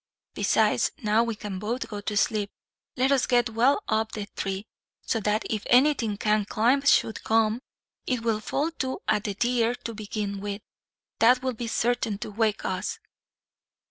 Besides, 0.33 0.91
now 1.03 1.23
we 1.23 1.35
can 1.35 1.59
both 1.59 1.87
go 1.87 2.01
to 2.01 2.17
sleep. 2.17 2.49
Let 2.97 3.11
us 3.11 3.27
get 3.27 3.51
well 3.51 3.83
up 3.87 4.13
the 4.13 4.25
tree, 4.35 4.65
so 5.03 5.19
that 5.19 5.43
if 5.47 5.61
anything 5.67 6.13
that 6.13 6.19
can 6.21 6.45
climb 6.45 6.81
should 6.81 7.23
come, 7.23 7.61
it 8.07 8.21
will 8.23 8.39
fall 8.39 8.71
to 8.79 8.99
at 9.07 9.25
the 9.25 9.35
deer 9.35 9.75
to 9.75 9.93
begin 9.93 10.39
with. 10.41 10.63
That 11.19 11.43
will 11.43 11.53
be 11.53 11.67
certain 11.67 12.17
to 12.17 12.31
wake 12.31 12.65
us." 12.65 12.97